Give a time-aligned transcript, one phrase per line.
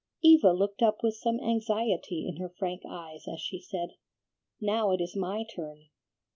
[0.23, 3.97] Eva looked up with some anxiety in her frank eyes as she said,
[4.59, 5.89] "Now it is my turn.